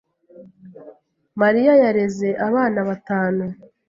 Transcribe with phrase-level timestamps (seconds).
[1.41, 3.43] Mariya yareze abana batanu.